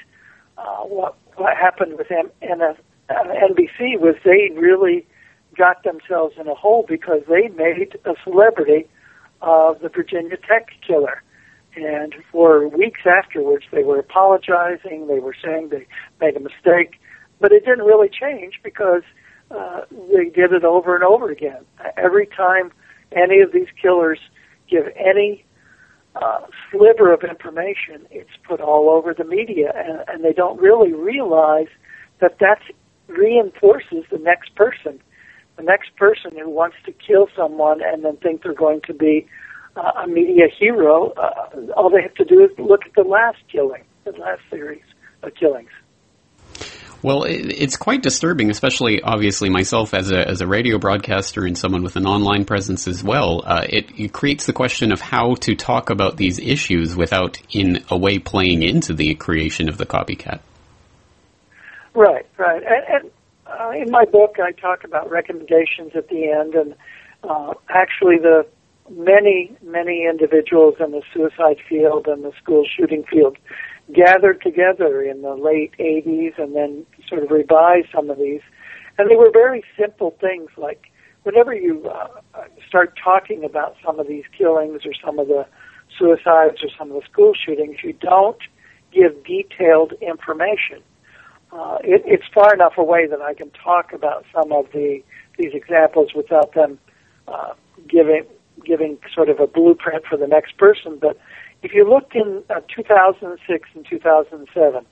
[0.59, 2.77] uh, what what happened with M- NF,
[3.09, 5.07] uh, NBC was they really
[5.57, 8.87] got themselves in a hole because they made a celebrity
[9.43, 11.23] of the Virginia Tech killer.
[11.77, 15.09] And for weeks afterwards, they were apologizing.
[15.09, 15.87] They were saying they
[16.21, 16.99] made a mistake,
[17.39, 19.03] but it didn't really change because
[19.51, 21.65] uh, they did it over and over again.
[21.97, 22.73] Every time
[23.13, 24.19] any of these killers
[24.71, 25.45] give any
[26.17, 26.41] uh,
[26.71, 31.69] sliver of information, it's put all over the media, and, and they don't really realize
[32.21, 32.59] that that
[33.09, 35.01] reinforces the next person,
[35.57, 39.27] the next person who wants to kill someone and then think they're going to be
[39.77, 41.13] uh, a media hero.
[41.13, 44.85] Uh, all they have to do is look at the last killing, the last series
[45.23, 45.71] of killings.
[47.03, 51.83] Well, it's quite disturbing, especially obviously myself as a as a radio broadcaster and someone
[51.83, 53.43] with an online presence as well.
[53.45, 57.85] Uh, it, it, creates the question of how to talk about these issues without, in
[57.91, 60.41] a way, playing into the creation of the copycat.
[61.97, 62.63] Right, right.
[62.63, 63.11] And, and
[63.47, 66.75] uh, in my book, I talk about recommendations at the end, and
[67.25, 68.47] uh, actually, the
[68.91, 73.39] many many individuals in the suicide field and the school shooting field
[73.95, 78.43] gathered together in the late 80s and then sort of revised some of these.
[78.99, 84.07] And they were very simple things like whenever you uh, start talking about some of
[84.07, 85.47] these killings or some of the
[85.99, 88.41] suicides or some of the school shootings, you don't
[88.93, 90.83] give detailed information.
[91.53, 95.03] Uh, it, it's far enough away that I can talk about some of the
[95.39, 96.79] these examples without them
[97.29, 97.53] uh,
[97.89, 98.25] giving
[98.65, 100.99] giving sort of a blueprint for the next person.
[101.01, 101.19] But
[101.63, 104.87] if you look in uh, 2006 and 2007,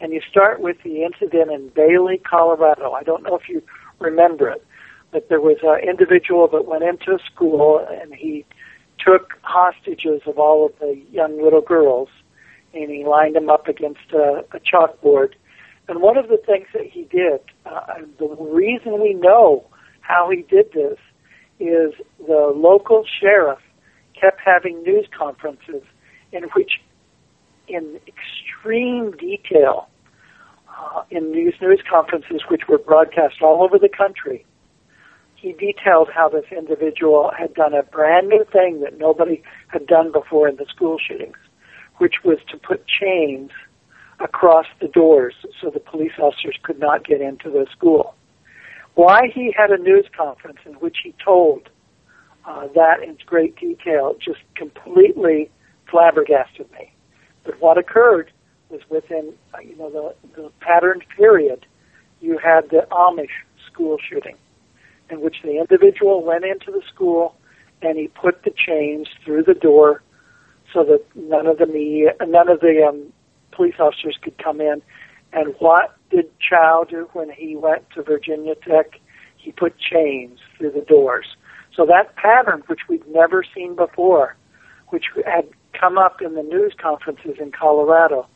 [0.00, 3.62] and you start with the incident in Bailey, Colorado, I don't know if you
[3.98, 4.64] remember it,
[5.12, 8.44] but there was an individual that went into a school and he
[8.98, 12.08] took hostages of all of the young little girls
[12.72, 15.34] and he lined them up against a, a chalkboard.
[15.88, 19.66] And one of the things that he did, uh, the reason we know
[20.00, 20.98] how he did this
[21.60, 21.92] is
[22.26, 23.58] the local sheriff
[24.18, 25.82] kept having news conferences
[26.32, 26.80] in which,
[27.68, 29.88] in extreme detail,
[30.68, 34.44] uh, in these news conferences, which were broadcast all over the country,
[35.36, 40.10] he detailed how this individual had done a brand new thing that nobody had done
[40.10, 41.36] before in the school shootings,
[41.98, 43.50] which was to put chains
[44.24, 48.14] across the doors so the police officers could not get into the school.
[48.94, 51.68] Why he had a news conference in which he told
[52.46, 55.50] uh, that in great detail just completely
[55.90, 56.92] flabbergasted me.
[57.44, 58.32] But what occurred
[58.70, 61.66] was within, uh, you know, the, the patterned period,
[62.20, 63.36] you had the Amish
[63.70, 64.36] school shooting,
[65.10, 67.34] in which the individual went into the school
[67.82, 70.02] and he put the chains through the door
[70.72, 73.12] so that none of the media, none of the um,
[73.54, 74.82] police officers could come in.
[75.32, 79.00] And what did Cho do when he went to Virginia Tech?
[79.36, 81.26] He put chains through the doors.
[81.76, 84.36] So that pattern, which we'd never seen before,
[84.88, 88.26] which had come up in the news conferences in Colorado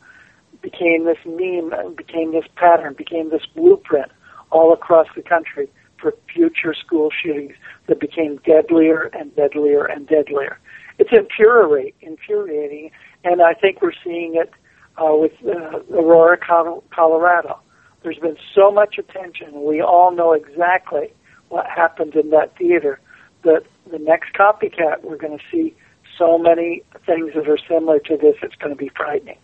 [0.61, 4.11] became this meme, became this pattern, became this blueprint
[4.51, 5.69] all across the country
[6.01, 7.53] for future school shootings
[7.87, 10.59] that became deadlier and deadlier and deadlier.
[10.97, 12.91] It's infuriating, infuriating,
[13.23, 14.51] and I think we're seeing it
[14.99, 17.59] uh, with uh, Aurora, Colorado.
[18.03, 19.63] There's been so much attention.
[19.63, 21.13] We all know exactly
[21.49, 22.99] what happened in that theater.
[23.43, 25.75] That the next copycat we're going to see
[26.17, 29.37] so many things that are similar to this, it's going to be frightening.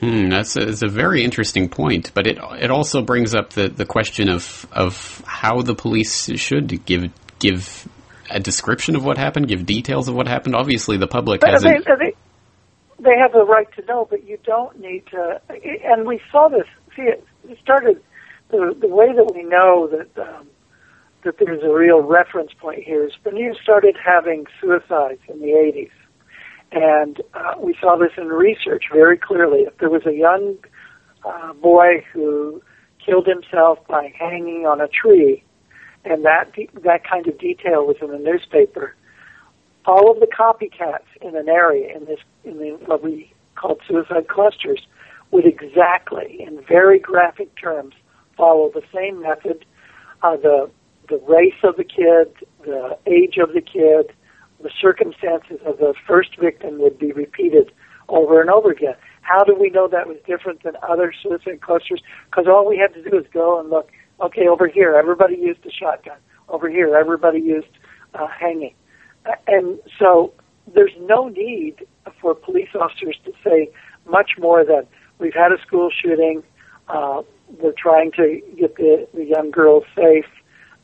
[0.00, 3.68] Hmm, that's a, that's a very interesting point, but it it also brings up the,
[3.68, 7.88] the question of of how the police should give give
[8.30, 10.56] a description of what happened, give details of what happened.
[10.56, 11.84] Obviously, the public but hasn't.
[11.84, 12.14] They, they,
[13.02, 15.40] they have the right to know, but you don't need to.
[15.84, 16.66] And we saw this.
[16.96, 17.24] See, it
[17.62, 18.00] started
[18.50, 20.48] the the way that we know that um,
[21.24, 25.48] that there's a real reference point here is when you started having suicides in the
[25.48, 25.90] 80s.
[26.72, 29.60] And uh, we saw this in research very clearly.
[29.60, 30.56] If there was a young
[31.24, 32.62] uh, boy who
[33.04, 35.44] killed himself by hanging on a tree,
[36.04, 38.94] and that de- that kind of detail was in the newspaper,
[39.86, 44.28] all of the copycats in an area in this in the, what we called suicide
[44.28, 44.80] clusters
[45.30, 47.94] would exactly, in very graphic terms,
[48.36, 49.64] follow the same method.
[50.22, 50.70] Uh, the
[51.08, 52.32] the race of the kid,
[52.64, 54.14] the age of the kid,
[54.62, 57.72] the circumstances of the first victim would be repeated
[58.08, 58.94] over and over again.
[59.22, 62.02] How do we know that was different than other suicide clusters?
[62.26, 63.90] Because all we had to do is go and look.
[64.20, 66.18] Okay, over here, everybody used a shotgun.
[66.48, 67.68] Over here, everybody used
[68.14, 68.74] uh, hanging.
[69.46, 70.32] And so
[70.74, 71.86] there's no need
[72.20, 73.70] for police officers to say
[74.08, 74.86] much more than
[75.18, 76.42] we've had a school shooting.
[76.88, 77.22] Uh,
[77.58, 80.26] we're trying to get the, the young girls safe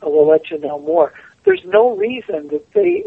[0.03, 1.13] we'll let you know more.
[1.45, 3.05] There's no reason that they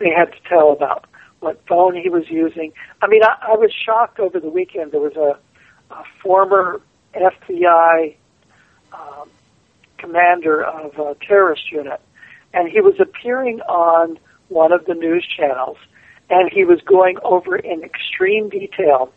[0.00, 1.06] they had to tell about
[1.40, 2.72] what phone he was using.
[3.02, 4.92] I mean, I, I was shocked over the weekend.
[4.92, 5.38] There was a,
[5.94, 6.80] a former
[7.14, 8.16] FBI
[8.92, 9.28] um,
[9.98, 12.00] commander of a terrorist unit,
[12.52, 14.18] and he was appearing on
[14.54, 15.76] one of the news channels,
[16.30, 19.12] and he was going over in extreme detail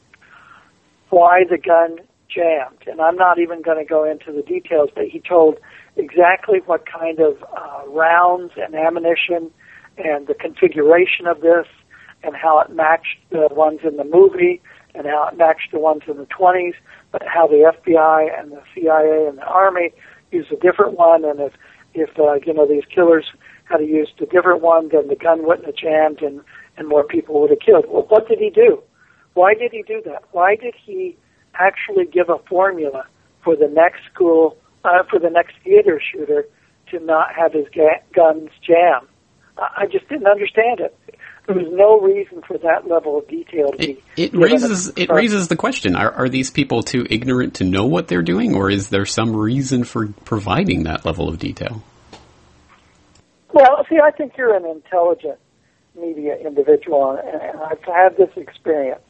[1.09, 2.83] why the gun jammed.
[2.87, 5.57] And I'm not even going to go into the details, but he told
[5.95, 9.51] exactly what kind of uh, rounds and ammunition
[9.97, 11.65] and the configuration of this
[12.23, 14.61] and how it matched the ones in the movie
[14.95, 16.73] and how it matched the ones in the 20s,
[17.11, 19.93] but how the FBI and the CIA and the Army
[20.31, 21.53] used a different one, and if
[21.93, 23.25] if uh, you know these killers
[23.69, 26.41] had used a different one, then the gun wouldn't have jammed and
[26.77, 27.85] and more people would have killed.
[27.87, 28.81] Well, what did he do?
[29.33, 30.23] Why did he do that?
[30.31, 31.17] Why did he
[31.55, 33.05] actually give a formula
[33.43, 36.45] for the next school uh, for the next theater shooter
[36.91, 39.07] to not have his ga- guns jam?
[39.57, 40.95] I just didn't understand it.
[41.47, 44.03] There was no reason for that level of detail to be.
[44.17, 47.85] It, it raises it raises the question: are, are these people too ignorant to know
[47.85, 51.81] what they're doing, or is there some reason for providing that level of detail?
[53.57, 55.39] Well, see, I think you're an intelligent
[55.99, 59.01] media individual, and, I've had this experience.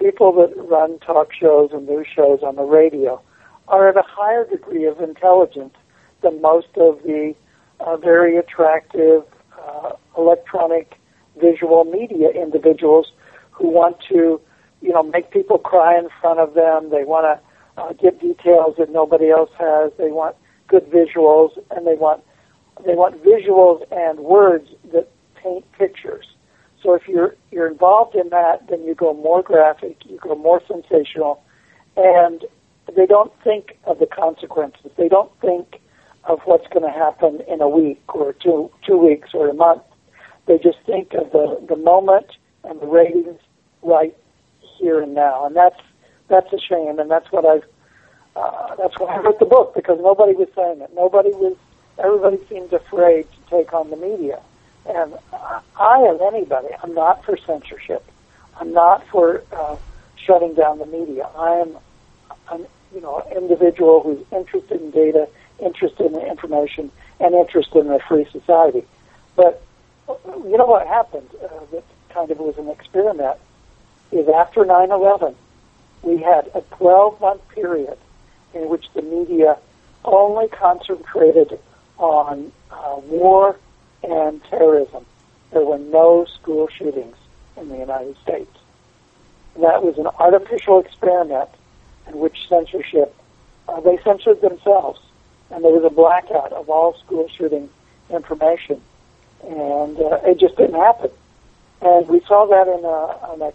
[0.00, 3.22] People that run talk shows and news shows on the radio
[3.68, 5.76] are at a higher degree of intelligence
[6.20, 7.36] than most of the
[7.78, 9.22] uh, very attractive
[9.56, 10.98] uh, electronic
[11.40, 13.12] visual media individuals
[13.52, 14.40] who want to,
[14.82, 16.90] you know, make people cry in front of them.
[16.90, 19.92] They want to uh, get details that nobody else has.
[19.96, 20.34] They want
[20.66, 22.24] good visuals, and they want
[22.84, 26.26] they want visuals and words that paint pictures.
[26.82, 30.60] So if you're you're involved in that, then you go more graphic, you go more
[30.66, 31.42] sensational,
[31.96, 32.44] and
[32.94, 34.90] they don't think of the consequences.
[34.96, 35.80] They don't think
[36.24, 39.82] of what's going to happen in a week or two two weeks or a month.
[40.46, 42.26] They just think of the the moment
[42.64, 43.40] and the ratings
[43.82, 44.16] right
[44.78, 45.80] here and now, and that's
[46.28, 47.64] that's a shame, and that's what I've
[48.36, 50.90] uh, that's why I wrote the book because nobody was saying it.
[50.94, 51.56] Nobody was.
[51.98, 54.40] Everybody seemed afraid to take on the media,
[54.86, 55.14] and
[55.76, 58.04] I, as anybody, I'm not for censorship.
[58.60, 59.76] I'm not for uh,
[60.16, 61.28] shutting down the media.
[61.36, 61.76] I am,
[62.50, 65.28] an you know, individual who's interested in data,
[65.58, 68.84] interested in information, and interested in a free society.
[69.34, 69.62] But
[70.08, 71.28] you know what happened?
[71.42, 73.38] Uh, that kind of was an experiment.
[74.12, 75.34] Is after 9/11,
[76.02, 77.98] we had a 12-month period
[78.54, 79.58] in which the media
[80.04, 81.58] only concentrated
[81.98, 83.56] on uh, war
[84.02, 85.04] and terrorism.
[85.52, 87.16] There were no school shootings
[87.56, 88.54] in the United States.
[89.60, 91.48] That was an artificial experiment
[92.08, 93.14] in which censorship,
[93.68, 95.00] uh, they censored themselves,
[95.50, 97.68] and there was a blackout of all school shooting
[98.10, 98.80] information,
[99.44, 101.10] and uh, it just didn't happen.
[101.80, 103.52] And we saw that in a, in a,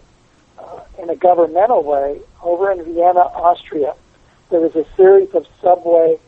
[0.62, 3.94] uh, in a governmental way over in Vienna, Austria.
[4.50, 6.18] There was a series of subway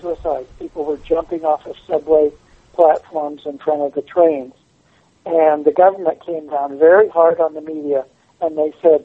[0.00, 0.48] suicides.
[0.58, 2.30] People were jumping off of subway
[2.72, 4.54] platforms in front of the trains.
[5.26, 8.04] And the government came down very hard on the media
[8.40, 9.04] and they said,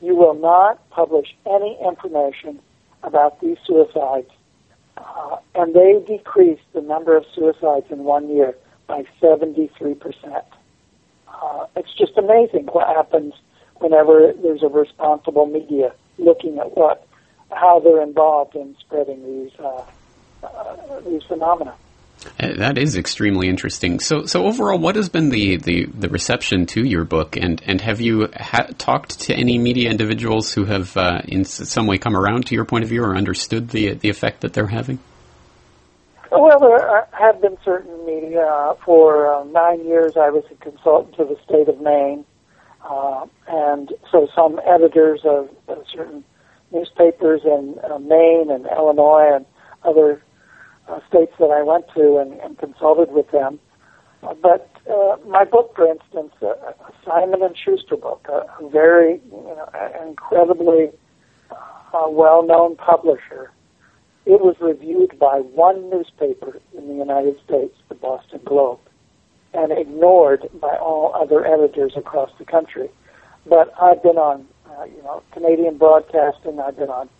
[0.00, 2.60] you will not publish any information
[3.02, 4.30] about these suicides.
[4.96, 8.54] Uh, and they decreased the number of suicides in one year
[8.86, 10.44] by 73%.
[11.28, 13.34] Uh, it's just amazing what happens
[13.76, 17.06] whenever there's a responsible media looking at what,
[17.50, 19.84] how they're involved in spreading these, uh
[21.04, 21.74] these phenomena.
[22.40, 24.00] Uh, that is extremely interesting.
[24.00, 27.80] So, so overall, what has been the, the, the reception to your book, and and
[27.80, 32.16] have you ha- talked to any media individuals who have uh, in some way come
[32.16, 34.98] around to your point of view or understood the the effect that they're having?
[36.30, 38.74] Well, there have been certain media.
[38.84, 42.24] For uh, nine years, I was a consultant to the state of Maine,
[42.88, 46.24] uh, and so some editors of, of certain
[46.72, 49.46] newspapers in uh, Maine and Illinois and
[49.84, 50.22] other
[50.88, 53.58] uh, states that I went to and, and consulted with them.
[54.22, 58.68] Uh, but uh, my book, for instance, uh, a Simon and Schuster book, a, a
[58.70, 59.68] very you know,
[60.06, 60.90] incredibly
[61.50, 63.50] uh, well-known publisher,
[64.26, 68.80] it was reviewed by one newspaper in the United States, the Boston Globe,
[69.52, 72.88] and ignored by all other editors across the country.
[73.46, 76.58] But I've been on, uh, you know, Canadian broadcasting.
[76.58, 77.10] I've been on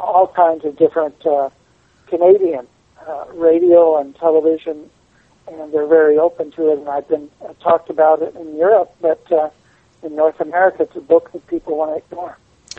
[0.00, 1.50] all kinds of different uh,
[2.08, 2.66] Canadian
[3.06, 4.88] uh, radio and television,
[5.48, 6.78] and they're very open to it.
[6.78, 9.50] And I've been uh, talked about it in Europe, but uh,
[10.02, 12.38] in North America, it's a book that people want to ignore.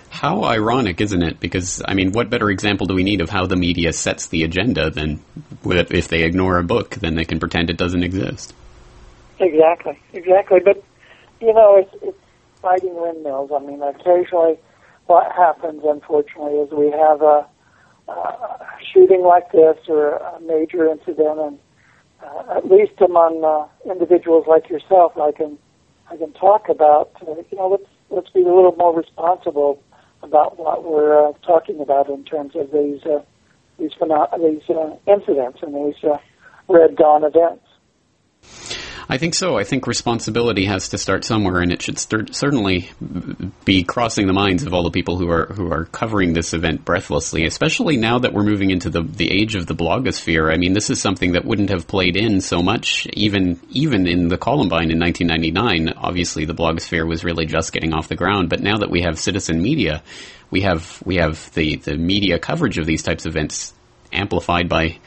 [0.09, 1.39] How ironic, isn't it?
[1.39, 4.43] Because I mean, what better example do we need of how the media sets the
[4.43, 5.21] agenda than
[5.65, 8.53] if they ignore a book, then they can pretend it doesn't exist.
[9.39, 10.59] Exactly, exactly.
[10.63, 10.83] But
[11.41, 12.17] you know, it's, it's
[12.61, 13.51] fighting windmills.
[13.53, 14.57] I mean, occasionally,
[15.07, 17.45] what happens, unfortunately, is we have a
[18.07, 18.57] uh,
[18.93, 21.59] shooting like this or a major incident, and
[22.23, 25.57] uh, at least among uh, individuals like yourself, I can
[26.09, 27.11] I can talk about.
[27.21, 29.81] Uh, you know, let's let's be a little more responsible
[30.21, 33.19] about what we're uh, talking about in terms of these uh,
[33.79, 36.17] these these uh, incidents and these uh,
[36.67, 37.64] red dawn events.
[39.07, 39.57] I think so.
[39.57, 42.89] I think responsibility has to start somewhere, and it should certainly
[43.63, 46.83] be crossing the minds of all the people who are who are covering this event
[46.83, 47.45] breathlessly.
[47.45, 50.51] Especially now that we're moving into the the age of the blogosphere.
[50.51, 54.27] I mean, this is something that wouldn't have played in so much even even in
[54.29, 55.93] the Columbine in 1999.
[55.97, 59.19] Obviously, the blogosphere was really just getting off the ground, but now that we have
[59.19, 60.01] citizen media,
[60.49, 63.73] we have we have the the media coverage of these types of events
[64.11, 64.97] amplified by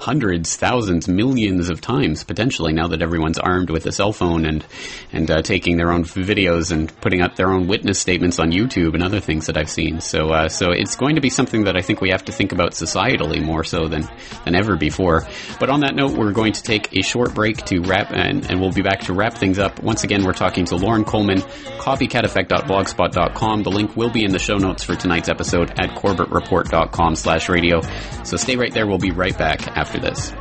[0.00, 4.64] hundreds, thousands, millions of times potentially now that everyone's armed with a cell phone and
[5.12, 8.94] and uh, taking their own videos and putting up their own witness statements on YouTube
[8.94, 10.00] and other things that I've seen.
[10.00, 12.52] So uh, so it's going to be something that I think we have to think
[12.52, 14.08] about societally more so than
[14.44, 15.26] than ever before.
[15.58, 18.60] But on that note, we're going to take a short break to wrap and, and
[18.60, 19.82] we'll be back to wrap things up.
[19.82, 23.62] Once again, we're talking to Loren Coleman, copycateffect.blogspot.com.
[23.62, 27.80] The link will be in the show notes for tonight's episode at corbettreport.com slash radio.
[28.24, 28.86] So stay right there.
[28.86, 30.32] We'll be right back after after this.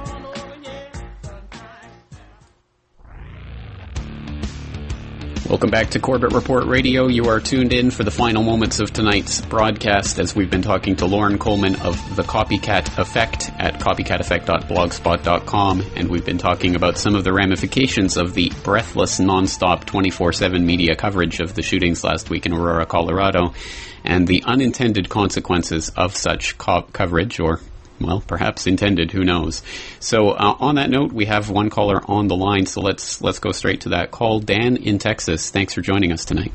[5.50, 7.08] Welcome back to Corbett Report Radio.
[7.08, 10.98] You are tuned in for the final moments of tonight's broadcast as we've been talking
[10.98, 17.16] to Loren Coleman of The Copycat Effect at copycateffect.blogspot.com and we've been talking about some
[17.16, 22.46] of the ramifications of the breathless, nonstop, 24-7 media coverage of the shootings last week
[22.46, 23.56] in Aurora, Colorado
[24.04, 27.60] and the unintended consequences of such co- coverage or
[28.00, 29.12] well, perhaps intended.
[29.12, 29.62] Who knows?
[30.00, 32.66] So, uh, on that note, we have one caller on the line.
[32.66, 34.40] So let's let's go straight to that call.
[34.40, 35.50] Dan in Texas.
[35.50, 36.52] Thanks for joining us tonight.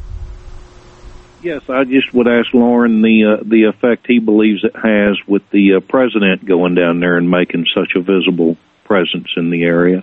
[1.42, 5.42] Yes, I just would ask Loren the uh, the effect he believes it has with
[5.50, 10.02] the uh, president going down there and making such a visible presence in the area.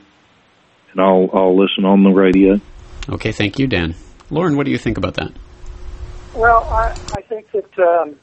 [0.91, 2.61] And I'll I'll listen on the radio.
[3.09, 3.95] Okay, thank you, Dan.
[4.29, 5.31] Loren, what do you think about that?
[6.35, 8.19] Well, I, I think that um,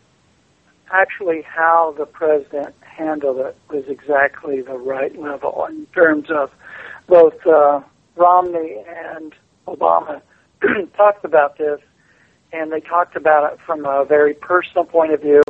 [0.91, 6.51] actually how the president handled it was exactly the right level in terms of
[7.07, 7.81] both uh,
[8.17, 9.35] Romney and
[9.67, 10.21] Obama
[10.97, 11.81] talked about this,
[12.53, 15.43] and they talked about it from a very personal point of view,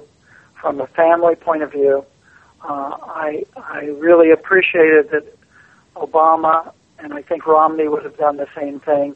[0.61, 2.05] from a family point of view.
[2.63, 5.25] Uh, I I really appreciated that
[5.97, 9.15] Obama and I think Romney would have done the same thing.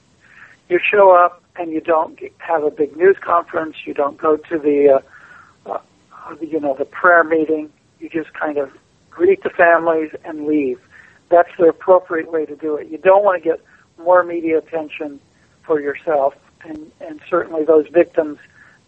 [0.68, 3.76] You show up and you don't have a big news conference.
[3.84, 5.00] You don't go to the uh,
[6.40, 7.70] you know the prayer meeting
[8.02, 8.70] you just kind of
[9.10, 10.80] greet the families and leave.
[11.30, 12.88] That's the appropriate way to do it.
[12.88, 13.60] You don't want to get
[13.96, 15.20] more media attention
[15.64, 18.38] for yourself, and, and certainly those victims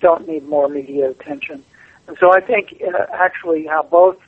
[0.01, 1.64] don't need more media attention.
[2.09, 4.18] And so I think uh, actually how both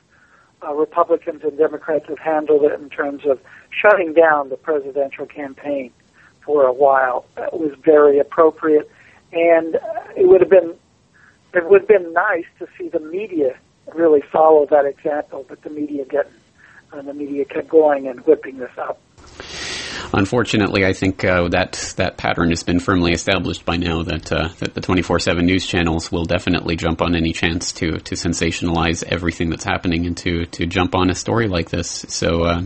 [0.63, 3.39] uh, Republicans and Democrats have handled it in terms of
[3.69, 5.91] shutting down the presidential campaign
[6.43, 8.89] for a while uh, was very appropriate,
[9.33, 9.75] and
[10.15, 10.73] it would have been
[11.53, 13.57] it would have been nice to see the media
[13.93, 16.33] really follow that example, but the media didn't.
[16.91, 18.99] And the media kept going and whipping this up.
[20.13, 24.03] Unfortunately, I think uh, that that pattern has been firmly established by now.
[24.03, 27.73] That uh, that the twenty four seven news channels will definitely jump on any chance
[27.73, 32.05] to to sensationalize everything that's happening and to to jump on a story like this.
[32.07, 32.61] So uh,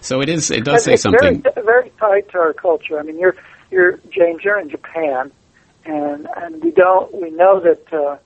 [0.00, 0.50] so it is.
[0.50, 2.98] It does say something very, very tied to our culture.
[2.98, 3.36] I mean, you're
[3.70, 4.42] you're James.
[4.44, 5.32] You're in Japan,
[5.88, 8.18] and and we don't we know that uh,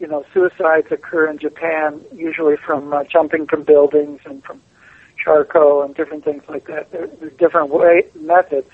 [0.00, 4.60] you know, suicides occur in Japan usually from uh, jumping from buildings and from
[5.16, 6.90] charcoal and different things like that.
[6.90, 8.68] There, there's different way methods,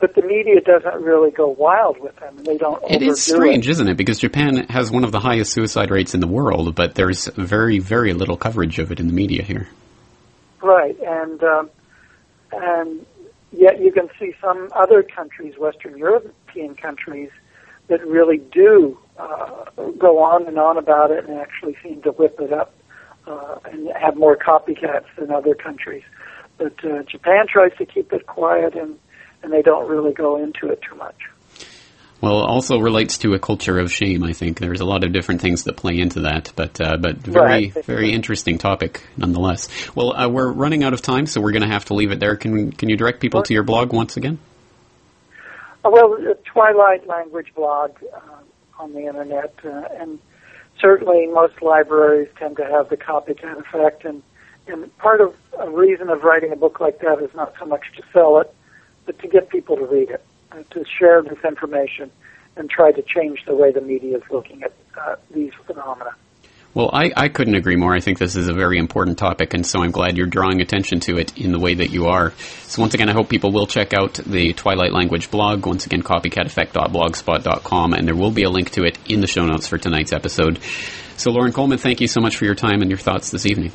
[0.00, 2.82] but the media doesn't really go wild with them, and they don't.
[2.90, 3.96] It is strange, is isn't it?
[3.96, 7.78] Because Japan has one of the highest suicide rates in the world, but there's very,
[7.78, 9.68] very little coverage of it in the media here.
[10.62, 11.70] Right, and um,
[12.52, 13.06] and
[13.52, 17.30] yet you can see some other countries, Western European countries,
[17.88, 19.64] that really do uh,
[19.98, 22.74] go on and on about it and actually seem to whip it up
[23.26, 26.02] uh, and have more copycats than other countries.
[26.58, 28.98] But uh, Japan tries to keep it quiet and,
[29.42, 31.16] and they don't really go into it too much.
[32.20, 34.24] Well, it also relates to a culture of shame.
[34.24, 37.18] I think there's a lot of different things that play into that, but uh, but
[37.18, 37.84] very right.
[37.84, 39.68] very interesting topic nonetheless.
[39.94, 42.20] Well, uh, we're running out of time, so we're going to have to leave it
[42.20, 42.36] there.
[42.36, 44.38] Can can you direct people to your blog once again?
[45.84, 50.18] Uh, well, the Twilight Language blog uh, on the internet, uh, and
[50.80, 54.04] certainly most libraries tend to have the copycat effect.
[54.04, 54.22] And,
[54.66, 57.92] and part of a reason of writing a book like that is not so much
[57.96, 58.52] to sell it,
[59.04, 62.10] but to get people to read it, uh, to share this information,
[62.56, 66.14] and try to change the way the media is looking at uh, these phenomena.
[66.74, 67.94] Well, I, I couldn't agree more.
[67.94, 70.98] I think this is a very important topic, and so I'm glad you're drawing attention
[71.00, 72.32] to it in the way that you are.
[72.66, 75.64] So once again, I hope people will check out the Twilight Language blog.
[75.64, 79.68] Once again, copycateffect.blogspot.com, and there will be a link to it in the show notes
[79.68, 80.58] for tonight's episode.
[81.16, 83.70] So Loren Coleman, thank you so much for your time and your thoughts this evening.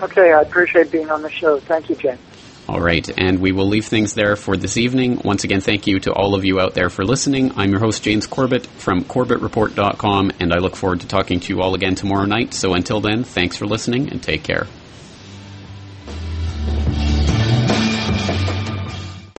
[0.00, 1.58] Okay, I appreciate being on the show.
[1.58, 2.20] Thank you, James.
[2.68, 5.20] All right, and we will leave things there for this evening.
[5.24, 7.52] Once again, thank you to all of you out there for listening.
[7.56, 11.62] I'm your host, James Corbett from CorbettReport.com, and I look forward to talking to you
[11.62, 12.54] all again tomorrow night.
[12.54, 14.66] So until then, thanks for listening and take care.